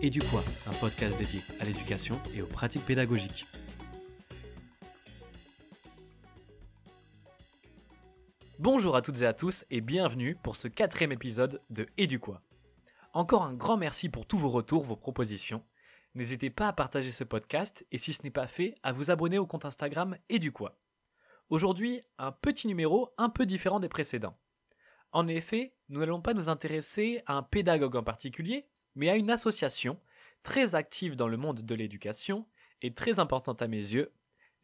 [0.00, 0.12] Et
[0.66, 3.46] un podcast dédié à l'éducation et aux pratiques pédagogiques.
[8.60, 12.08] Bonjour à toutes et à tous et bienvenue pour ce quatrième épisode de Et.
[13.12, 15.64] Encore un grand merci pour tous vos retours, vos propositions.
[16.14, 19.38] N'hésitez pas à partager ce podcast et si ce n'est pas fait, à vous abonner
[19.38, 20.38] au compte Instagram Et.
[21.50, 24.38] Aujourd'hui, un petit numéro un peu différent des précédents.
[25.10, 29.30] En effet, nous n'allons pas nous intéresser à un pédagogue en particulier, mais à une
[29.30, 29.98] association
[30.42, 32.46] très active dans le monde de l'éducation
[32.82, 34.12] et très importante à mes yeux,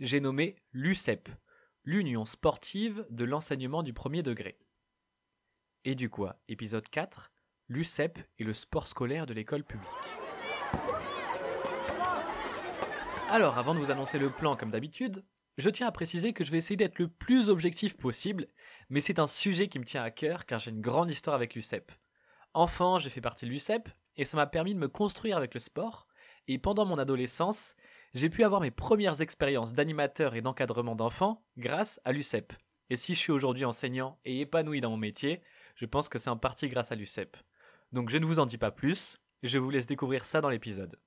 [0.01, 1.29] j'ai nommé l'UCEP,
[1.84, 4.59] l'Union sportive de l'enseignement du premier degré.
[5.84, 7.30] Et du quoi, épisode 4,
[7.69, 9.88] l'UCEP et le sport scolaire de l'école publique.
[13.30, 15.24] Alors, avant de vous annoncer le plan comme d'habitude,
[15.59, 18.48] je tiens à préciser que je vais essayer d'être le plus objectif possible,
[18.88, 21.55] mais c'est un sujet qui me tient à cœur car j'ai une grande histoire avec
[21.55, 21.93] l'UCEP.
[22.52, 25.60] Enfant, j'ai fait partie de l'UCEP et ça m'a permis de me construire avec le
[25.60, 26.07] sport,
[26.46, 27.74] et pendant mon adolescence,
[28.12, 32.52] j'ai pu avoir mes premières expériences d'animateur et d'encadrement d'enfants grâce à l'UCEP.
[32.90, 35.43] Et si je suis aujourd'hui enseignant et épanoui dans mon métier,
[35.74, 37.37] je pense que c'est en partie grâce à l'UCEP.
[37.93, 40.99] Donc je ne vous en dis pas plus, je vous laisse découvrir ça dans l'épisode.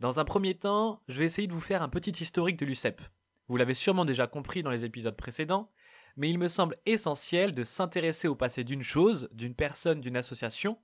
[0.00, 3.00] Dans un premier temps, je vais essayer de vous faire un petit historique de l'UCEP.
[3.48, 5.70] Vous l'avez sûrement déjà compris dans les épisodes précédents,
[6.16, 10.78] mais il me semble essentiel de s'intéresser au passé d'une chose, d'une personne, d'une association,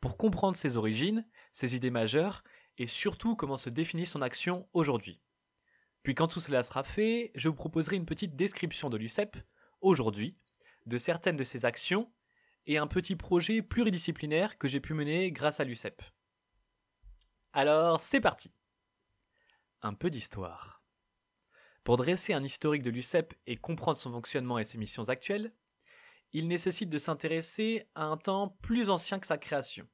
[0.00, 2.42] pour comprendre ses origines, ses idées majeures,
[2.78, 5.20] et surtout comment se définit son action aujourd'hui.
[6.02, 9.36] Puis quand tout cela sera fait, je vous proposerai une petite description de l'UCEP,
[9.80, 10.38] aujourd'hui,
[10.86, 12.10] de certaines de ses actions,
[12.66, 16.02] et un petit projet pluridisciplinaire que j'ai pu mener grâce à l'UCEP.
[17.52, 18.52] Alors, c'est parti.
[19.82, 20.82] Un peu d'histoire.
[21.84, 25.52] Pour dresser un historique de l'UCEP et comprendre son fonctionnement et ses missions actuelles,
[26.32, 29.88] il nécessite de s'intéresser à un temps plus ancien que sa création.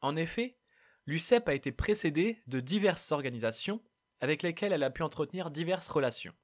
[0.00, 0.58] En effet,
[1.06, 3.82] l'UCEP a été précédée de diverses organisations
[4.20, 6.34] avec lesquelles elle a pu entretenir diverses relations.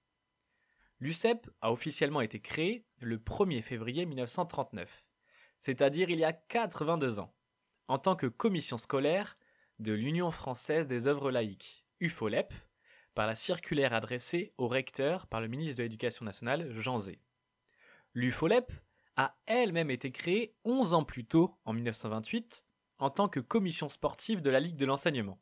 [1.00, 5.04] L'UCEP a officiellement été créée le 1er février 1939,
[5.58, 7.32] c'est-à-dire il y a 82 ans,
[7.86, 9.34] en tant que commission scolaire
[9.78, 12.53] de l'Union française des œuvres laïques, UFOLEP,
[13.14, 17.20] par la circulaire adressée au recteur par le ministre de l'Éducation nationale, Jean Zé.
[18.14, 18.72] L'UFOLEP
[19.18, 22.64] a elle-même été créée 11 ans plus tôt, en 1928,
[22.98, 25.40] en tant que commission sportive de la Ligue de l'enseignement.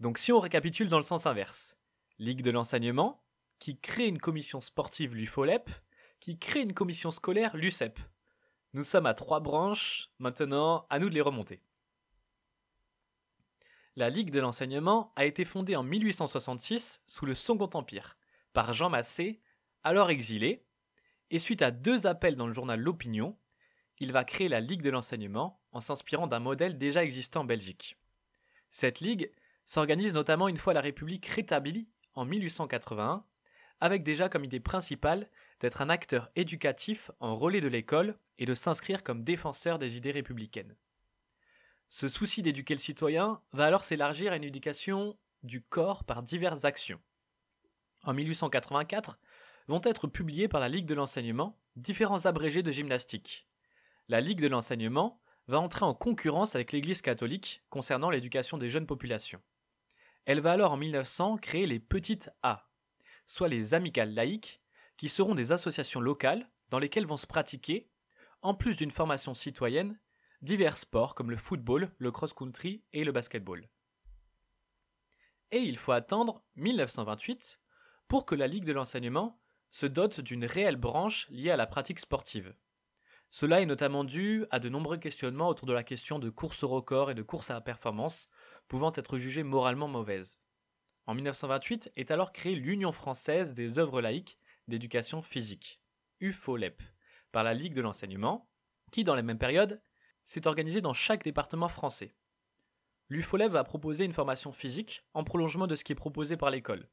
[0.00, 1.76] Donc si on récapitule dans le sens inverse,
[2.18, 3.22] Ligue de l'enseignement,
[3.60, 5.70] qui crée une commission sportive l'UFOLEP,
[6.18, 8.00] qui crée une commission scolaire l'UCEP.
[8.72, 11.62] Nous sommes à trois branches, maintenant à nous de les remonter.
[13.94, 18.16] La Ligue de l'enseignement a été fondée en 1866 sous le Second Empire
[18.52, 19.40] par Jean Massé,
[19.84, 20.64] alors exilé,
[21.30, 23.36] et suite à deux appels dans le journal L'Opinion,
[23.98, 27.98] il va créer la Ligue de l'enseignement en s'inspirant d'un modèle déjà existant en Belgique.
[28.70, 29.30] Cette ligue
[29.64, 33.24] s'organise notamment une fois la République rétablie en 1881,
[33.80, 35.28] avec déjà comme idée principale
[35.60, 40.10] d'être un acteur éducatif en relais de l'école et de s'inscrire comme défenseur des idées
[40.10, 40.74] républicaines.
[41.88, 46.64] Ce souci d'éduquer le citoyen va alors s'élargir à une éducation du corps par diverses
[46.64, 47.00] actions.
[48.04, 49.18] En 1884,
[49.70, 53.46] vont être publiés par la Ligue de l'enseignement différents abrégés de gymnastique.
[54.08, 58.88] La Ligue de l'enseignement va entrer en concurrence avec l'Église catholique concernant l'éducation des jeunes
[58.88, 59.40] populations.
[60.24, 62.68] Elle va alors en 1900 créer les petites A,
[63.26, 64.60] soit les amicales laïques,
[64.96, 67.88] qui seront des associations locales dans lesquelles vont se pratiquer,
[68.42, 70.00] en plus d'une formation citoyenne,
[70.42, 73.68] divers sports comme le football, le cross-country et le basketball.
[75.52, 77.60] Et il faut attendre 1928
[78.08, 79.39] pour que la Ligue de l'enseignement
[79.70, 82.54] se dote d'une réelle branche liée à la pratique sportive.
[83.30, 86.68] Cela est notamment dû à de nombreux questionnements autour de la question de course au
[86.68, 88.28] record et de course à performance,
[88.66, 90.40] pouvant être jugées moralement mauvaises.
[91.06, 95.80] En 1928 est alors créée l'Union française des œuvres laïques d'éducation physique,
[96.20, 96.82] UFOLEP,
[97.32, 98.48] par la Ligue de l'enseignement,
[98.90, 99.80] qui dans la même période
[100.24, 102.14] s'est organisée dans chaque département français.
[103.08, 106.88] L'UFOLEP va proposer une formation physique en prolongement de ce qui est proposé par l'école.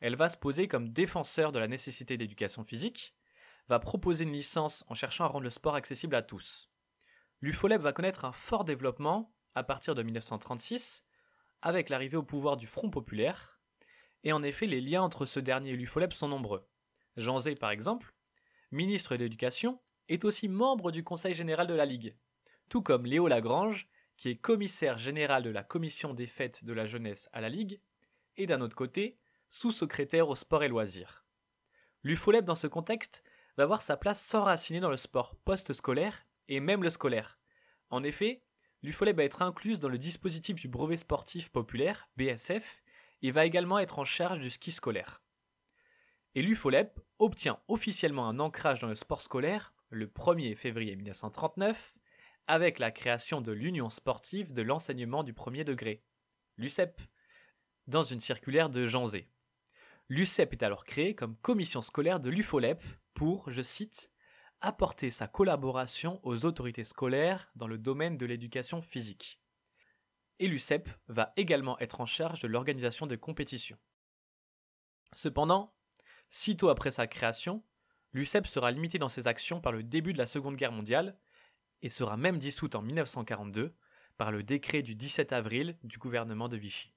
[0.00, 3.14] Elle va se poser comme défenseur de la nécessité d'éducation physique,
[3.68, 6.70] va proposer une licence en cherchant à rendre le sport accessible à tous.
[7.40, 11.04] L'UFOLEP va connaître un fort développement à partir de 1936,
[11.62, 13.60] avec l'arrivée au pouvoir du Front populaire,
[14.22, 16.68] et en effet les liens entre ce dernier et l'UFOLEP sont nombreux.
[17.16, 18.14] Jean Zay, par exemple,
[18.70, 22.16] ministre de l'Éducation, est aussi membre du Conseil général de la Ligue,
[22.68, 26.86] tout comme Léo Lagrange, qui est commissaire général de la Commission des fêtes de la
[26.86, 27.80] jeunesse à la Ligue,
[28.36, 29.18] et d'un autre côté,
[29.56, 31.24] sous-secrétaire au sport et loisirs.
[32.02, 33.22] L'UFOLEP dans ce contexte
[33.56, 37.38] va voir sa place s'enraciner dans le sport post-scolaire et même le scolaire.
[37.88, 38.42] En effet,
[38.82, 42.82] l'UFOLEP va être incluse dans le dispositif du brevet sportif populaire, BSF,
[43.22, 45.22] et va également être en charge du ski scolaire.
[46.34, 51.94] Et l'UFOLEP obtient officiellement un ancrage dans le sport scolaire le 1er février 1939
[52.46, 56.04] avec la création de l'Union sportive de l'enseignement du premier degré,
[56.58, 57.00] l'UCEP,
[57.86, 59.30] dans une circulaire de Jean Zé.
[60.08, 62.80] L'UCEP est alors créée comme commission scolaire de l'UFOLEP
[63.12, 64.12] pour, je cite,
[64.60, 69.40] apporter sa collaboration aux autorités scolaires dans le domaine de l'éducation physique.
[70.38, 73.78] Et l'UCEP va également être en charge de l'organisation des compétitions.
[75.12, 75.74] Cependant,
[76.30, 77.64] sitôt après sa création,
[78.12, 81.18] l'UCEP sera limitée dans ses actions par le début de la Seconde Guerre mondiale
[81.82, 83.74] et sera même dissoute en 1942
[84.16, 86.95] par le décret du 17 avril du gouvernement de Vichy.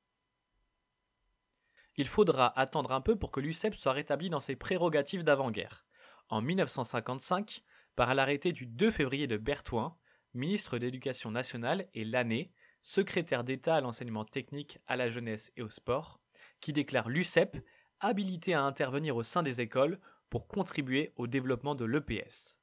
[2.00, 5.86] Il faudra attendre un peu pour que l'UCEP soit rétabli dans ses prérogatives d'avant-guerre
[6.30, 7.62] en 1955
[7.98, 9.98] par l'arrêté du 2 février de Berthoin,
[10.34, 15.62] ministre de l'Éducation nationale, et l'année, secrétaire d'État à l'enseignement technique, à la jeunesse et
[15.62, 16.22] au sport,
[16.62, 17.58] qui déclare l'UCEP
[18.00, 20.00] habilité à intervenir au sein des écoles
[20.30, 22.62] pour contribuer au développement de l'EPS.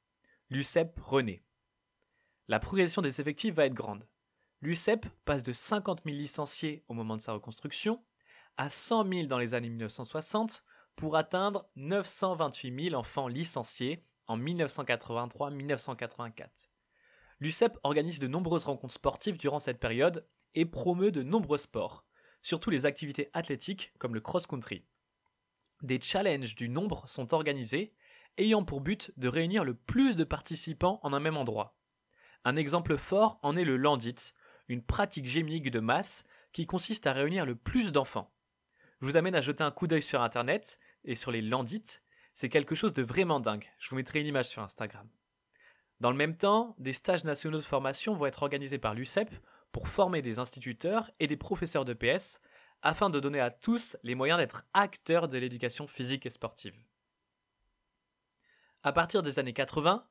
[0.49, 1.43] L'UCEP renaît.
[2.47, 4.07] La progression des effectifs va être grande.
[4.61, 8.03] L'UCEP passe de 50 000 licenciés au moment de sa reconstruction
[8.57, 10.65] à 100 000 dans les années 1960
[10.95, 16.67] pour atteindre 928 000 enfants licenciés en 1983-1984.
[17.39, 20.25] L'UCEP organise de nombreuses rencontres sportives durant cette période
[20.55, 22.03] et promeut de nombreux sports,
[22.41, 24.83] surtout les activités athlétiques comme le cross-country.
[25.83, 27.93] Des challenges du nombre sont organisés,
[28.39, 31.77] ayant pour but de réunir le plus de participants en un même endroit.
[32.43, 34.33] Un exemple fort en est le landit,
[34.67, 38.33] une pratique gémique de masse qui consiste à réunir le plus d'enfants.
[38.99, 42.03] Je vous amène à jeter un coup d'œil sur internet et sur les landites,
[42.33, 43.71] c'est quelque chose de vraiment dingue.
[43.79, 45.07] Je vous mettrai une image sur Instagram.
[45.99, 49.29] Dans le même temps, des stages nationaux de formation vont être organisés par l'UCEP
[49.71, 52.39] pour former des instituteurs et des professeurs de PS
[52.81, 56.79] afin de donner à tous les moyens d'être acteurs de l'éducation physique et sportive.
[58.83, 60.07] À partir des années 80,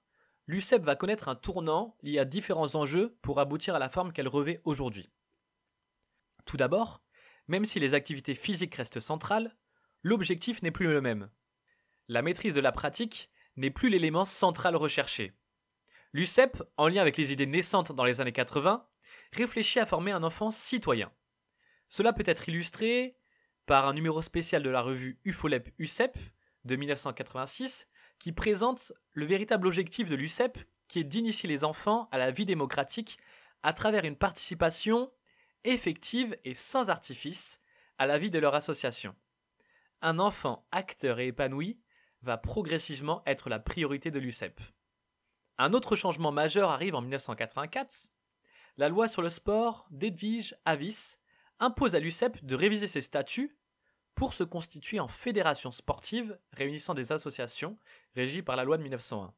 [0.48, 4.28] l'UCEP va connaître un tournant lié à différents enjeux pour aboutir à la forme qu'elle
[4.28, 5.08] revêt aujourd'hui.
[6.44, 7.02] Tout d'abord,
[7.48, 9.56] même si les activités physiques restent centrales,
[10.02, 11.30] l'objectif n'est plus le même.
[12.08, 15.32] La maîtrise de la pratique n'est plus l'élément central recherché.
[16.12, 18.86] L'UCEP, en lien avec les idées naissantes dans les années 80,
[19.32, 21.12] réfléchit à former un enfant citoyen.
[21.88, 23.16] Cela peut être illustré
[23.66, 26.16] par un numéro spécial de la revue UFOLEP UCEP
[26.64, 27.88] de 1986
[28.18, 30.58] qui présente le véritable objectif de l'UCEP
[30.88, 33.18] qui est d'initier les enfants à la vie démocratique
[33.62, 35.10] à travers une participation
[35.66, 37.60] effective et sans artifice
[37.98, 39.14] à la vie de leur association
[40.02, 41.80] un enfant acteur et épanoui
[42.22, 44.60] va progressivement être la priorité de l'UCEP.
[45.58, 48.10] Un autre changement majeur arrive en 1984.
[48.76, 51.16] La loi sur le sport d'Edwige Avis
[51.58, 53.56] impose à l'UCEP de réviser ses statuts
[54.14, 57.78] pour se constituer en fédération sportive réunissant des associations
[58.14, 59.34] régies par la loi de 1901.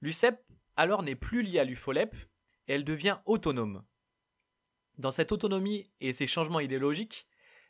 [0.00, 0.42] L'UCEP
[0.76, 2.14] alors n'est plus liée à l'UFOLEP
[2.68, 3.84] et elle devient autonome.
[4.98, 7.26] Dans cette autonomie et ces changements idéologiques,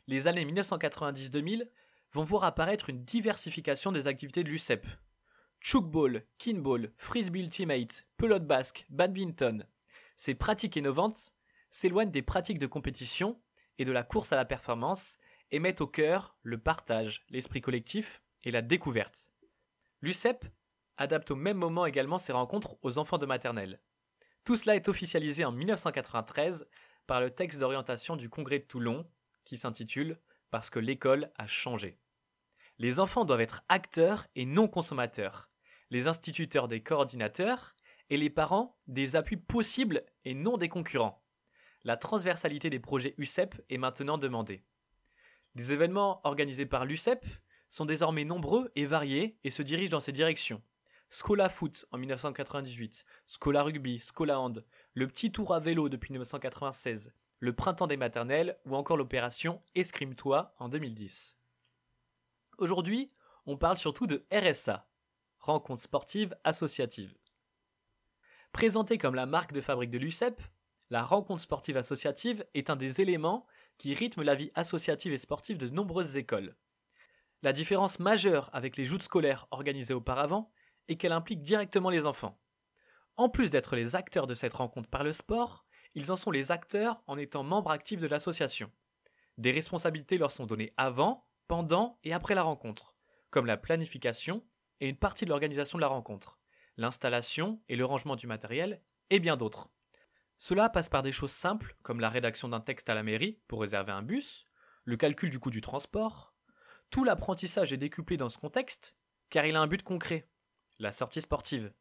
[0.07, 1.67] les années 1990-2000
[2.11, 4.85] vont voir apparaître une diversification des activités de l'UCEP.
[5.59, 9.65] Chukball, kinball, frisbee ultimate, pelote basque, badminton.
[10.15, 11.33] Ces pratiques innovantes
[11.71, 13.41] s'éloignent des pratiques de compétition
[13.79, 15.17] et de la course à la performance
[15.51, 19.29] et mettent au cœur le partage, l'esprit collectif et la découverte.
[20.01, 20.45] L'UCEP
[20.97, 23.81] adapte au même moment également ses rencontres aux enfants de maternelle.
[24.45, 26.67] Tout cela est officialisé en 1993
[27.07, 29.05] par le texte d'orientation du Congrès de Toulon
[29.43, 30.19] qui s'intitule
[30.51, 31.99] Parce que l'école a changé.
[32.77, 35.49] Les enfants doivent être acteurs et non consommateurs,
[35.91, 37.75] les instituteurs des coordinateurs
[38.09, 41.23] et les parents des appuis possibles et non des concurrents.
[41.83, 44.63] La transversalité des projets UCEP est maintenant demandée.
[45.55, 47.25] Les événements organisés par l'UCEP
[47.69, 50.61] sont désormais nombreux et variés et se dirigent dans ces directions.
[51.09, 54.65] Scola Foot en 1998, Scola Rugby, Scola Hand,
[54.97, 60.53] le petit tour à vélo depuis 1996, le printemps des maternelles ou encore l'opération Escrime-toi
[60.57, 61.37] en 2010.
[62.59, 63.11] Aujourd'hui,
[63.45, 64.87] on parle surtout de RSA,
[65.39, 67.13] rencontre sportive associative.
[68.53, 70.41] Présentée comme la marque de fabrique de l'UCEP,
[70.89, 73.45] la rencontre sportive associative est un des éléments
[73.77, 76.55] qui rythme la vie associative et sportive de nombreuses écoles.
[77.43, 80.53] La différence majeure avec les joutes scolaires organisées auparavant
[80.87, 82.39] est qu'elle implique directement les enfants.
[83.17, 86.51] En plus d'être les acteurs de cette rencontre par le sport, ils en sont les
[86.51, 88.69] acteurs en étant membres actifs de l'association.
[89.37, 92.95] Des responsabilités leur sont données avant, pendant et après la rencontre,
[93.29, 94.43] comme la planification
[94.81, 96.39] et une partie de l'organisation de la rencontre,
[96.75, 99.69] l'installation et le rangement du matériel, et bien d'autres.
[100.37, 103.61] Cela passe par des choses simples, comme la rédaction d'un texte à la mairie pour
[103.61, 104.45] réserver un bus,
[104.83, 106.33] le calcul du coût du transport.
[106.89, 108.97] Tout l'apprentissage est décuplé dans ce contexte,
[109.29, 110.27] car il a un but concret,
[110.79, 111.71] la sortie sportive.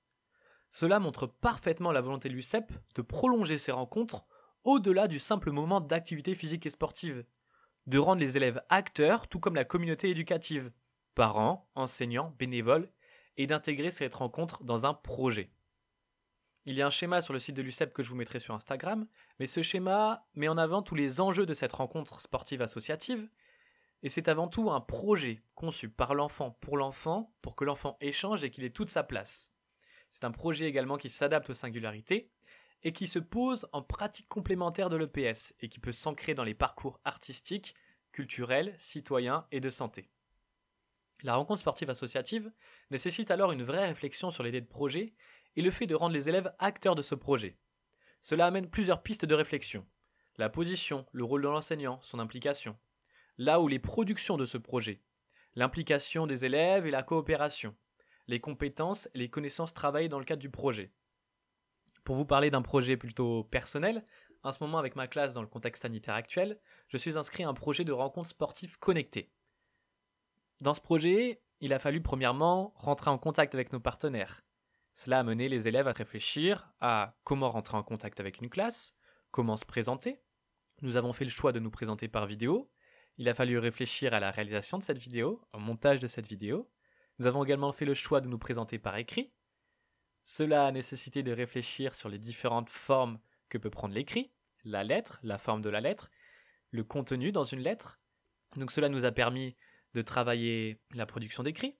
[0.75, 4.27] Cela montre parfaitement la volonté de l'UCEP de prolonger ses rencontres
[4.65, 7.25] au-delà du simple moment d'activité physique et sportive,
[7.87, 10.73] de rendre les élèves acteurs tout comme la communauté éducative,
[11.15, 12.91] parents, enseignants, bénévoles,
[13.37, 15.53] et d'intégrer cette rencontre dans un projet.
[16.67, 18.55] Il y a un schéma sur le site de l'UCEP que je vous mettrai sur
[18.55, 19.07] Instagram,
[19.39, 23.29] mais ce schéma met en avant tous les enjeux de cette rencontre sportive associative,
[24.03, 28.43] et c'est avant tout un projet conçu par l'enfant pour l'enfant pour que l'enfant échange
[28.43, 29.54] et qu'il ait toute sa place.
[30.15, 32.31] C'est un projet également qui s'adapte aux singularités
[32.85, 36.55] et qui se pose en pratique complémentaire de l'EPS et qui peut s'ancrer dans les
[36.55, 37.75] parcours artistiques,
[38.13, 40.09] culturels, citoyens et de santé.
[41.25, 42.53] La rencontre sportive associative
[42.93, 45.15] nécessite alors une vraie réflexion sur l'idée de projet
[45.57, 47.59] et le fait de rendre les élèves acteurs de ce projet.
[48.23, 49.85] Cela amène plusieurs pistes de réflexion.
[50.37, 52.79] La position, le rôle de l'enseignant, son implication.
[53.37, 55.03] Là où les productions de ce projet.
[55.57, 57.75] L'implication des élèves et la coopération.
[58.27, 60.93] Les compétences et les connaissances travaillées dans le cadre du projet.
[62.05, 64.05] Pour vous parler d'un projet plutôt personnel,
[64.43, 67.49] en ce moment avec ma classe dans le contexte sanitaire actuel, je suis inscrit à
[67.49, 69.33] un projet de rencontre sportive connectée.
[70.61, 74.45] Dans ce projet, il a fallu premièrement rentrer en contact avec nos partenaires.
[74.95, 78.95] Cela a mené les élèves à réfléchir à comment rentrer en contact avec une classe,
[79.31, 80.21] comment se présenter.
[80.83, 82.71] Nous avons fait le choix de nous présenter par vidéo.
[83.17, 86.71] Il a fallu réfléchir à la réalisation de cette vidéo, au montage de cette vidéo.
[87.19, 89.33] Nous avons également fait le choix de nous présenter par écrit.
[90.23, 93.19] Cela a nécessité de réfléchir sur les différentes formes
[93.49, 94.33] que peut prendre l'écrit,
[94.65, 96.11] la lettre, la forme de la lettre,
[96.71, 98.01] le contenu dans une lettre.
[98.57, 99.55] Donc cela nous a permis
[99.93, 101.77] de travailler la production d'écrit.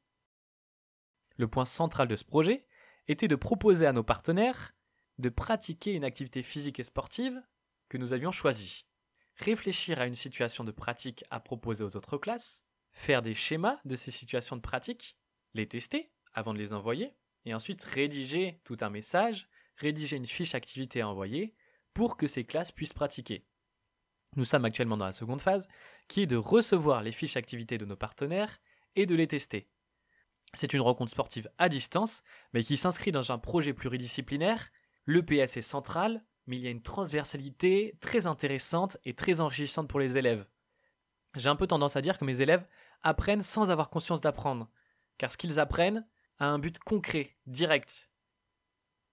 [1.37, 2.67] Le point central de ce projet
[3.09, 4.73] était de proposer à nos partenaires
[5.19, 7.43] de pratiquer une activité physique et sportive
[7.89, 8.87] que nous avions choisie.
[9.37, 12.63] Réfléchir à une situation de pratique à proposer aux autres classes,
[12.93, 15.17] faire des schémas de ces situations de pratique,
[15.55, 20.55] les tester avant de les envoyer, et ensuite rédiger tout un message, rédiger une fiche
[20.55, 21.55] activité à envoyer
[21.93, 23.47] pour que ces classes puissent pratiquer.
[24.37, 25.69] Nous sommes actuellement dans la seconde phase,
[26.09, 28.61] qui est de recevoir les fiches activités de nos partenaires
[28.97, 29.69] et de les tester.
[30.55, 34.71] C'est une rencontre sportive à distance, mais qui s'inscrit dans un projet pluridisciplinaire.
[35.07, 40.01] L'EPS est central, mais il y a une transversalité très intéressante et très enrichissante pour
[40.01, 40.47] les élèves.
[41.37, 42.67] J'ai un peu tendance à dire que mes élèves
[43.03, 44.71] apprennent sans avoir conscience d'apprendre,
[45.19, 46.07] car ce qu'ils apprennent,
[46.39, 48.11] a un but concret, direct.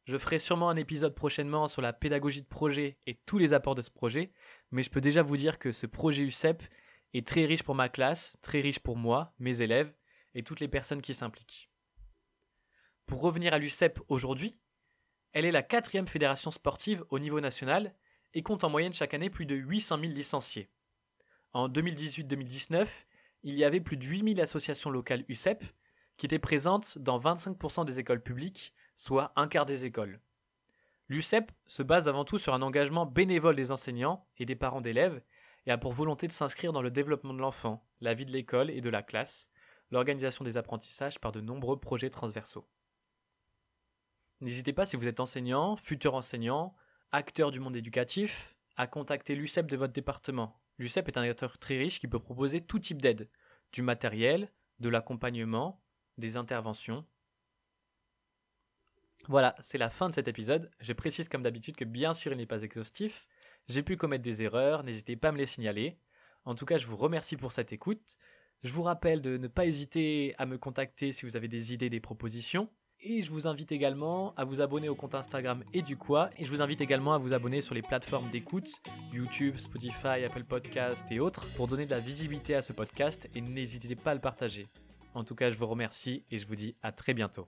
[0.05, 3.75] Je ferai sûrement un épisode prochainement sur la pédagogie de projet et tous les apports
[3.75, 4.31] de ce projet,
[4.71, 6.63] mais je peux déjà vous dire que ce projet UCEP
[7.13, 9.93] est très riche pour ma classe, très riche pour moi, mes élèves
[10.33, 11.69] et toutes les personnes qui s'impliquent.
[13.05, 14.57] Pour revenir à l'UCEP aujourd'hui,
[15.33, 17.95] elle est la quatrième fédération sportive au niveau national
[18.33, 20.69] et compte en moyenne chaque année plus de 800 000 licenciés.
[21.53, 22.87] En 2018-2019,
[23.43, 25.63] il y avait plus de 8000 associations locales UCEP
[26.17, 30.19] qui était présente dans 25% des écoles publiques, soit un quart des écoles.
[31.09, 35.21] L'UCEP se base avant tout sur un engagement bénévole des enseignants et des parents d'élèves
[35.65, 38.69] et a pour volonté de s'inscrire dans le développement de l'enfant, la vie de l'école
[38.69, 39.49] et de la classe,
[39.91, 42.67] l'organisation des apprentissages par de nombreux projets transversaux.
[44.39, 46.75] N'hésitez pas si vous êtes enseignant, futur enseignant,
[47.11, 50.61] acteur du monde éducatif, à contacter l'UCEP de votre département.
[50.77, 53.29] L'UCEP est un acteur très riche qui peut proposer tout type d'aide,
[53.71, 55.80] du matériel, de l'accompagnement,
[56.37, 57.05] interventions.
[59.27, 60.71] Voilà, c'est la fin de cet épisode.
[60.79, 63.27] Je précise comme d'habitude que bien sûr il n'est pas exhaustif.
[63.67, 65.99] J'ai pu commettre des erreurs, n'hésitez pas à me les signaler.
[66.45, 68.17] En tout cas, je vous remercie pour cette écoute.
[68.63, 71.89] Je vous rappelle de ne pas hésiter à me contacter si vous avez des idées,
[71.89, 72.69] des propositions.
[73.03, 75.79] Et je vous invite également à vous abonner au compte Instagram et.
[75.79, 78.69] Et je vous invite également à vous abonner sur les plateformes d'écoute,
[79.11, 83.41] YouTube, Spotify, Apple Podcast et autres, pour donner de la visibilité à ce podcast et
[83.41, 84.67] n'hésitez pas à le partager.
[85.13, 87.47] En tout cas, je vous remercie et je vous dis à très bientôt.